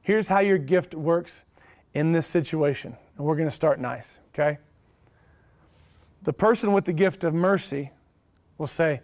[0.00, 1.42] Here's how your gift works
[1.92, 2.96] in this situation.
[3.16, 4.58] And we're going to start nice, okay?
[6.22, 7.90] The person with the gift of mercy
[8.58, 9.00] will say,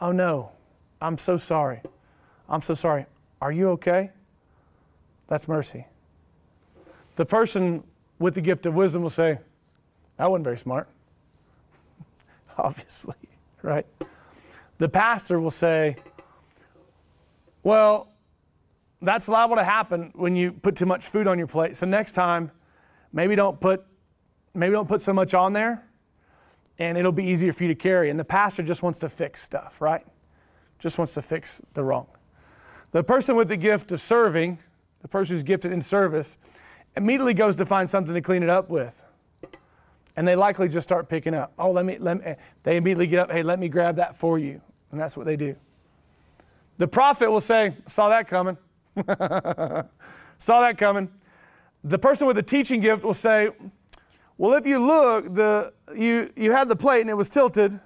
[0.00, 0.52] Oh no,
[1.00, 1.82] I'm so sorry.
[2.48, 3.06] I'm so sorry.
[3.40, 4.10] Are you okay?
[5.28, 5.86] That's mercy.
[7.16, 7.84] The person
[8.18, 9.38] with the gift of wisdom will say,
[10.16, 10.88] That wasn't very smart.
[12.58, 13.16] Obviously,
[13.62, 13.86] right?
[14.78, 15.96] The pastor will say,
[17.62, 18.08] Well,
[19.00, 21.76] that's liable to happen when you put too much food on your plate.
[21.76, 22.50] So next time,
[23.12, 23.84] maybe don't put
[24.54, 25.84] maybe don't put so much on there
[26.78, 28.10] and it'll be easier for you to carry.
[28.10, 30.04] And the pastor just wants to fix stuff, right?
[30.78, 32.06] Just wants to fix the wrong.
[32.92, 34.58] The person with the gift of serving,
[35.02, 36.36] the person who's gifted in service,
[36.96, 39.02] immediately goes to find something to clean it up with.
[40.16, 41.52] And they likely just start picking up.
[41.58, 44.38] Oh, let me, let me, they immediately get up, hey, let me grab that for
[44.38, 44.60] you.
[44.92, 45.56] And that's what they do.
[46.78, 48.56] The prophet will say, saw that coming.
[50.38, 51.10] saw that coming.
[51.82, 53.50] The person with the teaching gift will say,
[54.38, 57.78] well, if you look, the, you, you had the plate and it was tilted,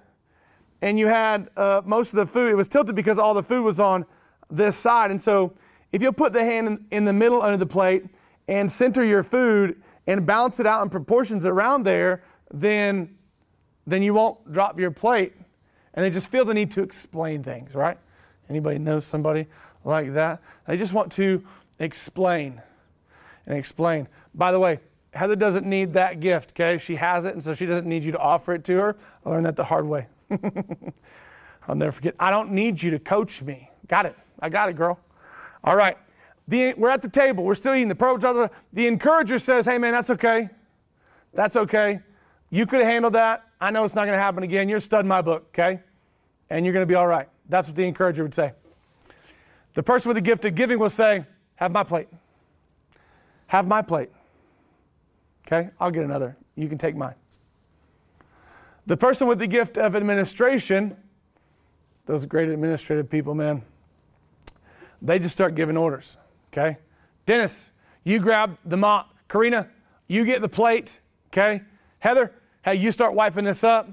[0.81, 3.65] and you had uh, most of the food, it was tilted because all the food
[3.65, 4.07] was on
[4.51, 5.11] this side.
[5.11, 5.53] And so
[5.93, 8.05] if you put the hand in, in the middle under the plate,
[8.49, 13.15] and center your food and balance it out in proportions around there, then,
[13.87, 15.35] then you won't drop your plate.
[15.95, 17.99] And they just feel the need to explain things, right?
[18.49, 19.47] Anybody knows somebody
[19.85, 20.41] like that?
[20.67, 21.45] They just want to
[21.79, 22.63] explain
[23.47, 24.09] and explain.
[24.35, 24.81] By the way,
[25.15, 26.79] Heather doesn't need that gift, okay?
[26.79, 28.97] She has it, and so she doesn't need you to offer it to her.
[29.25, 30.07] I learned that the hard way.
[31.69, 32.15] I'll never forget.
[32.19, 33.71] I don't need you to coach me.
[33.89, 34.17] Got it.
[34.41, 34.99] I got it, girl.
[35.65, 35.97] All right.
[36.47, 37.45] The, we're at the table.
[37.45, 37.89] We're still eating.
[37.89, 40.49] The, the encourager says, hey, man, that's okay.
[41.35, 42.01] That's okay.
[42.51, 43.45] You could have handled that.
[43.61, 44.69] I know it's not going to happen again.
[44.69, 45.83] You're a stud in my book, okay?
[46.49, 47.29] And you're going to be all right.
[47.49, 48.53] That's what the encourager would say.
[49.75, 52.09] The person with the gift of giving will say, Have my plate.
[53.49, 54.11] Have my plate.
[55.51, 55.71] Okay?
[55.81, 56.37] I'll get another.
[56.57, 57.15] You can take mine.
[58.87, 60.95] The person with the gift of administration,
[62.05, 63.63] those great administrative people, man,
[65.01, 66.19] they just start giving orders.
[66.53, 66.77] Okay?
[67.25, 67.71] Dennis,
[68.05, 69.15] you grab the mop.
[69.29, 69.69] Karina,
[70.07, 71.01] you get the plate.
[71.33, 71.63] Okay?
[71.99, 72.33] Heather,
[72.63, 73.89] hey, you start wiping this up.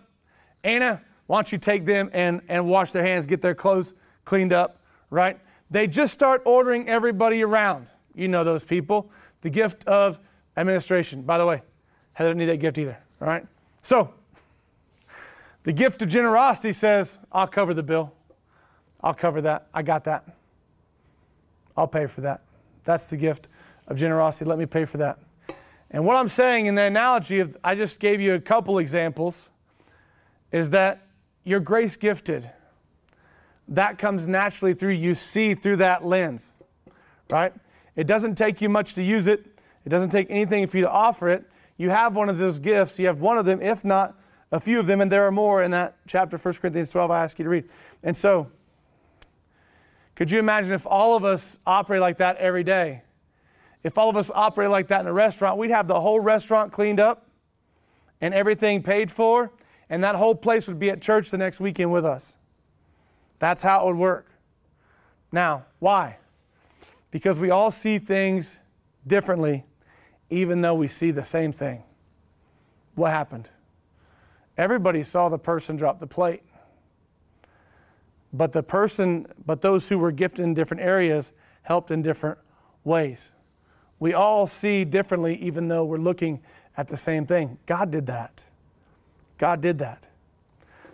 [0.63, 3.93] Anna, why don't you take them and, and wash their hands, get their clothes
[4.25, 5.39] cleaned up, right?
[5.71, 7.87] They just start ordering everybody around.
[8.13, 9.09] You know those people.
[9.41, 10.19] The gift of
[10.57, 11.21] administration.
[11.21, 11.61] By the way,
[12.13, 13.45] Heather didn't need that gift either, all right?
[13.81, 14.13] So,
[15.63, 18.13] the gift of generosity says, I'll cover the bill.
[19.01, 19.67] I'll cover that.
[19.73, 20.25] I got that.
[21.75, 22.41] I'll pay for that.
[22.83, 23.47] That's the gift
[23.87, 24.45] of generosity.
[24.45, 25.19] Let me pay for that.
[25.91, 29.49] And what I'm saying in the analogy of, I just gave you a couple examples,
[30.51, 31.07] is that
[31.43, 32.49] you're grace gifted.
[33.67, 36.53] That comes naturally through, you see through that lens,
[37.29, 37.53] right?
[37.95, 39.45] It doesn't take you much to use it,
[39.85, 41.45] it doesn't take anything for you to offer it.
[41.77, 44.19] You have one of those gifts, you have one of them, if not
[44.51, 47.23] a few of them, and there are more in that chapter, 1 Corinthians 12, I
[47.23, 47.65] ask you to read.
[48.03, 48.51] And so,
[50.15, 53.03] could you imagine if all of us operate like that every day?
[53.83, 56.71] If all of us operate like that in a restaurant, we'd have the whole restaurant
[56.71, 57.27] cleaned up
[58.21, 59.51] and everything paid for,
[59.89, 62.35] and that whole place would be at church the next weekend with us.
[63.39, 64.31] That's how it would work.
[65.31, 66.17] Now, why?
[67.11, 68.57] Because we all see things
[69.05, 69.65] differently,
[70.29, 71.83] even though we see the same thing.
[72.95, 73.49] What happened?
[74.57, 76.43] Everybody saw the person drop the plate.
[78.33, 82.37] But the person, but those who were gifted in different areas helped in different
[82.83, 83.31] ways.
[83.99, 86.41] We all see differently, even though we're looking
[86.77, 87.57] at the same thing.
[87.65, 88.43] God did that.
[89.37, 90.07] God did that.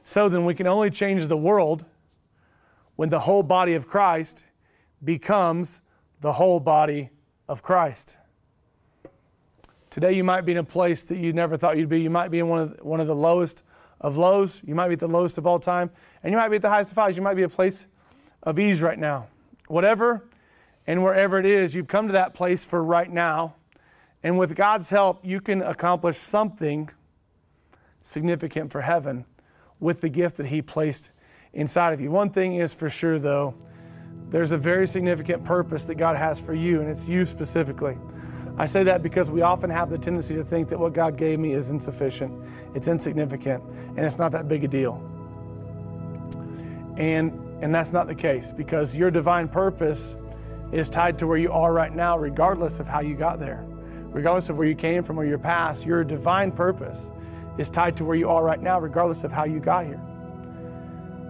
[0.04, 1.86] So then we can only change the world
[2.96, 4.46] when the whole body of Christ
[5.04, 5.82] becomes
[6.22, 7.10] the whole body
[7.48, 8.18] of Christ.
[9.92, 12.02] Today you might be in a place that you never thought you'd be.
[12.02, 13.62] You might be in one of the, one of the lowest
[14.00, 14.62] of lows.
[14.66, 15.92] You might be at the lowest of all time,
[16.24, 17.18] and you might be at the highest of highs.
[17.18, 17.88] You might be a place
[18.42, 19.28] of ease right now.
[19.68, 20.24] Whatever
[20.88, 23.56] and wherever it is, you've come to that place for right now.
[24.24, 26.90] And with God's help, you can accomplish something
[28.02, 29.26] significant for heaven
[29.82, 31.12] with the gift that He placed
[31.52, 32.12] inside of you.
[32.12, 33.56] One thing is for sure, though,
[34.30, 37.98] there's a very significant purpose that God has for you, and it's you specifically.
[38.58, 41.40] I say that because we often have the tendency to think that what God gave
[41.40, 42.34] me is insufficient,
[42.76, 45.02] it's insignificant, and it's not that big a deal.
[46.98, 47.32] And,
[47.64, 50.16] and that's not the case because your divine purpose
[50.72, 53.66] is tied to where you are right now, regardless of how you got there.
[54.12, 57.10] Regardless of where you came from or your past, your divine purpose
[57.58, 60.02] is tied to where you are right now, regardless of how you got here.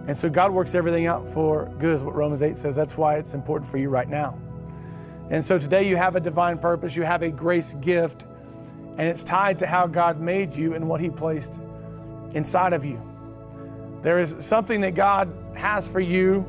[0.08, 2.74] And so God works everything out for good, is what Romans 8 says.
[2.74, 4.36] That's why it's important for you right now.
[5.32, 8.26] And so today you have a divine purpose, you have a grace gift,
[8.98, 11.58] and it's tied to how God made you and what He placed
[12.34, 13.00] inside of you.
[14.02, 16.44] There is something that God has for you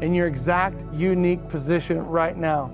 [0.00, 2.70] in your exact unique position right now.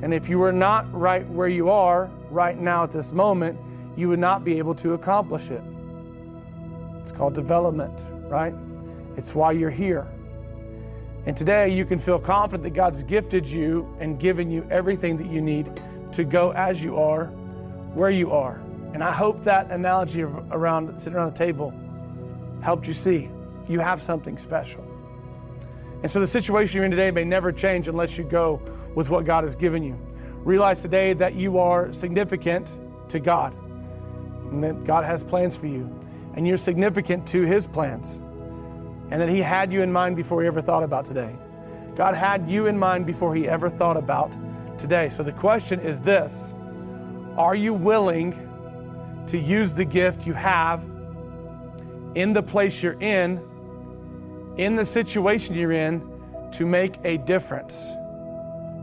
[0.00, 3.60] And if you were not right where you are right now at this moment,
[3.94, 5.62] you would not be able to accomplish it.
[7.02, 8.54] It's called development, right?
[9.18, 10.06] It's why you're here.
[11.24, 15.28] And today you can feel confident that God's gifted you and given you everything that
[15.28, 15.80] you need
[16.12, 17.26] to go as you are,
[17.94, 18.60] where you are.
[18.92, 21.72] And I hope that analogy around sitting around the table
[22.60, 23.30] helped you see
[23.68, 24.84] you have something special.
[26.02, 28.60] And so the situation you're in today may never change unless you go
[28.94, 29.98] with what God has given you.
[30.44, 32.76] Realize today that you are significant
[33.08, 33.54] to God
[34.50, 35.88] and that God has plans for you
[36.34, 38.20] and you're significant to His plans
[39.12, 41.36] and that He had you in mind before He ever thought about today.
[41.94, 44.34] God had you in mind before He ever thought about
[44.78, 45.10] today.
[45.10, 46.54] So the question is this
[47.36, 48.32] Are you willing
[49.26, 50.82] to use the gift you have
[52.14, 53.38] in the place you're in,
[54.56, 57.90] in the situation you're in, to make a difference,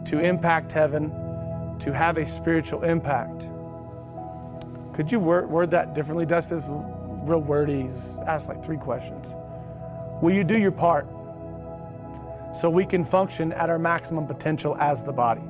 [0.06, 1.10] to impact heaven,
[1.80, 3.48] to have a spiritual impact?
[4.94, 6.28] Could you word, word that differently?
[6.28, 7.90] Dust is real wordy.
[8.28, 9.34] Asked like three questions.
[10.22, 11.08] Will you do your part
[12.54, 15.44] so we can function at our maximum potential as the body?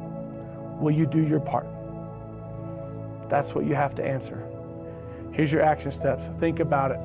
[0.79, 1.67] Will you do your part?
[3.29, 4.45] That's what you have to answer.
[5.31, 6.27] Here's your action steps.
[6.37, 6.99] Think about it.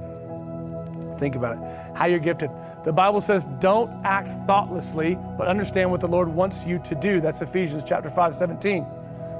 [1.19, 1.97] Think about it.
[1.97, 2.51] How you're gifted.
[2.85, 7.21] The Bible says, don't act thoughtlessly, but understand what the Lord wants you to do.
[7.21, 8.87] That's Ephesians chapter 5, 17.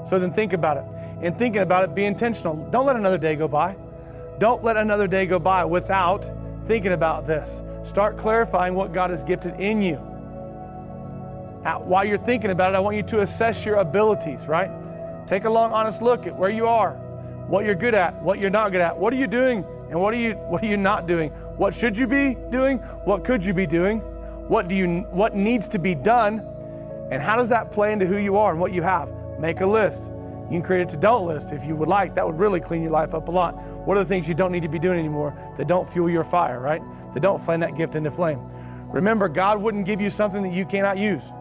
[0.05, 1.23] So then think about it.
[1.23, 2.55] In thinking about it, be intentional.
[2.71, 3.75] Don't let another day go by.
[4.39, 6.29] Don't let another day go by without
[6.65, 7.61] thinking about this.
[7.85, 10.01] Start clarifying what God has gifted in you.
[11.63, 14.71] Now, While you're thinking about it, I want you to assess your abilities, right?
[15.27, 16.93] Take a long, honest look at where you are,
[17.47, 18.97] what you're good at, what you're not good at.
[18.97, 21.29] What are you doing and what are you what are you not doing?
[21.57, 22.79] What should you be doing?
[23.05, 23.99] What could you be doing?
[24.47, 26.39] What do you what needs to be done?
[27.11, 29.13] And how does that play into who you are and what you have?
[29.39, 30.09] Make a list.
[30.45, 32.13] You can create a to-don't list if you would like.
[32.15, 33.55] That would really clean your life up a lot.
[33.85, 36.23] What are the things you don't need to be doing anymore that don't fuel your
[36.23, 36.81] fire, right?
[37.13, 38.39] That don't fan that gift into flame.
[38.89, 41.31] Remember, God wouldn't give you something that you cannot use.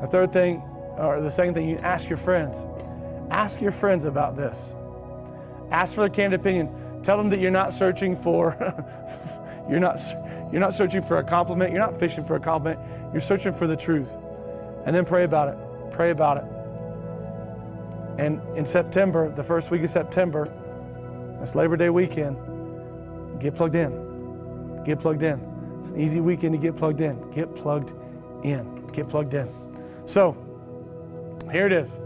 [0.00, 0.62] The third thing,
[0.96, 2.64] or the second thing, you ask your friends.
[3.30, 4.72] Ask your friends about this.
[5.70, 7.02] Ask for their candid opinion.
[7.02, 8.56] Tell them that you're not searching for
[9.70, 10.00] you're not
[10.52, 11.72] you're not searching for a compliment.
[11.72, 12.80] You're not fishing for a compliment.
[13.12, 14.14] You're searching for the truth.
[14.84, 15.92] And then pray about it.
[15.92, 16.44] Pray about it.
[18.18, 20.50] And in September, the first week of September,
[21.38, 22.36] that's Labor Day weekend,
[23.38, 24.82] get plugged in.
[24.84, 25.40] Get plugged in.
[25.80, 27.30] It's an easy weekend to get plugged in.
[27.30, 27.92] Get plugged
[28.44, 28.86] in.
[28.92, 29.52] Get plugged in.
[30.06, 30.36] So,
[31.50, 31.96] here it is.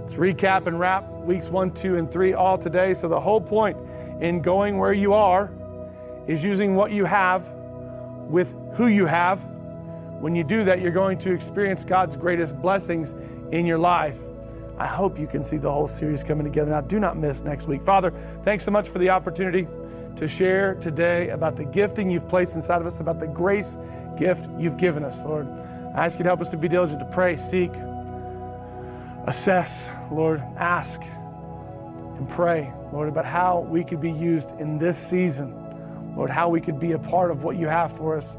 [0.00, 2.94] Let's recap and wrap weeks one, two, and three all today.
[2.94, 3.76] So, the whole point
[4.20, 5.50] in going where you are
[6.26, 7.50] is using what you have
[8.28, 9.44] with who you have.
[10.20, 13.14] When you do that, you're going to experience God's greatest blessings
[13.50, 14.18] in your life.
[14.78, 16.70] I hope you can see the whole series coming together.
[16.70, 17.82] Now, do not miss next week.
[17.82, 18.10] Father,
[18.44, 19.66] thanks so much for the opportunity
[20.16, 23.76] to share today about the gifting you've placed inside of us, about the grace
[24.16, 25.48] gift you've given us, Lord.
[25.94, 27.72] I ask you to help us to be diligent to pray, seek,
[29.26, 35.54] assess, Lord, ask, and pray, Lord, about how we could be used in this season.
[36.16, 38.36] Lord, how we could be a part of what you have for us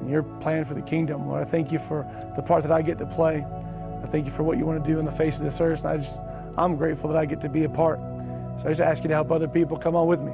[0.00, 1.28] and your plan for the kingdom.
[1.28, 2.06] Lord, I thank you for
[2.36, 3.44] the part that I get to play.
[4.02, 5.84] I thank you for what you want to do in the face of this earth.
[5.84, 6.20] And I just,
[6.56, 7.98] I'm grateful that I get to be a part.
[8.58, 10.32] So I just ask you to help other people come on with me.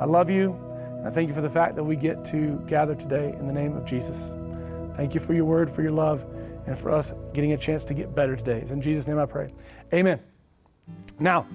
[0.00, 0.52] I love you.
[0.98, 3.52] And I thank you for the fact that we get to gather today in the
[3.52, 4.32] name of Jesus.
[4.94, 6.26] Thank you for your word, for your love,
[6.66, 8.58] and for us getting a chance to get better today.
[8.60, 9.48] It's in Jesus' name I pray.
[9.94, 10.20] Amen.
[11.20, 11.46] Now,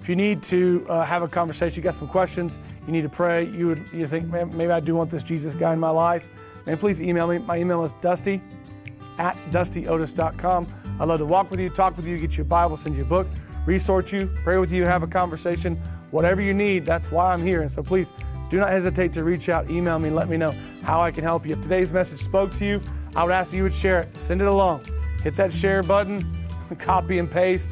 [0.00, 3.08] if you need to uh, have a conversation, you got some questions, you need to
[3.08, 6.28] pray, you would you think, maybe I do want this Jesus guy in my life,
[6.64, 7.38] man, please email me.
[7.38, 8.40] My email is dusty
[9.18, 10.66] at dustyotis.com.
[10.98, 13.02] I'd love to walk with you, talk with you, get you a Bible, send you
[13.02, 13.26] a book,
[13.66, 15.76] resource you, pray with you, have a conversation.
[16.10, 17.62] Whatever you need, that's why I'm here.
[17.62, 18.12] And so please
[18.48, 21.46] do not hesitate to reach out, email me, let me know how I can help
[21.46, 21.54] you.
[21.54, 22.80] If today's message spoke to you,
[23.16, 24.84] I would ask that you would share it, send it along.
[25.22, 26.24] Hit that share button,
[26.78, 27.70] copy and paste,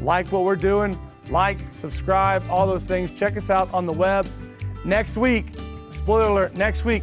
[0.00, 0.98] like what we're doing,
[1.30, 3.10] like, subscribe, all those things.
[3.12, 4.28] Check us out on the web.
[4.84, 5.54] Next week,
[5.90, 7.02] spoiler alert, next week,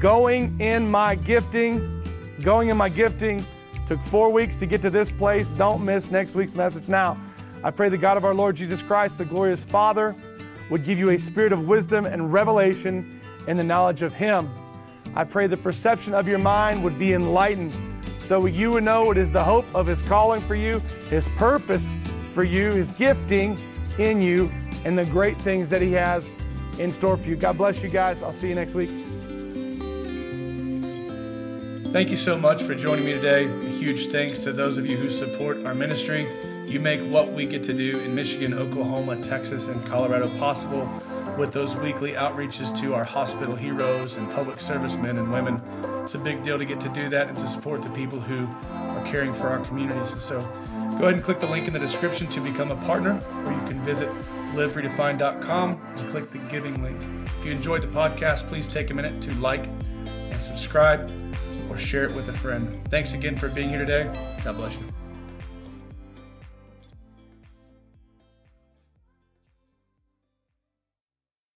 [0.00, 1.97] going in my gifting,
[2.42, 3.44] going in my gifting.
[3.86, 5.50] Took four weeks to get to this place.
[5.50, 7.18] Don't miss next week's message now.
[7.64, 10.14] I pray the God of our Lord Jesus Christ, the glorious Father,
[10.70, 14.48] would give you a spirit of wisdom and revelation in the knowledge of Him.
[15.14, 17.72] I pray the perception of your mind would be enlightened
[18.18, 21.96] so you would know it is the hope of His calling for you, His purpose
[22.26, 23.58] for you, His gifting
[23.98, 24.52] in you,
[24.84, 26.30] and the great things that He has
[26.78, 27.36] in store for you.
[27.36, 28.22] God bless you guys.
[28.22, 29.07] I'll see you next week.
[31.90, 33.46] Thank you so much for joining me today.
[33.46, 36.28] A huge thanks to those of you who support our ministry.
[36.66, 40.86] You make what we get to do in Michigan, Oklahoma, Texas, and Colorado possible
[41.38, 45.62] with those weekly outreaches to our hospital heroes and public servicemen and women.
[46.04, 48.46] It's a big deal to get to do that and to support the people who
[48.68, 50.22] are caring for our communities.
[50.22, 53.52] So go ahead and click the link in the description to become a partner, or
[53.52, 54.10] you can visit
[54.54, 56.98] liveredefined.com and click the giving link.
[57.38, 59.64] If you enjoyed the podcast, please take a minute to like
[60.04, 61.10] and subscribe
[61.68, 62.80] or share it with a friend.
[62.88, 64.36] Thanks again for being here today.
[64.44, 64.84] God bless you.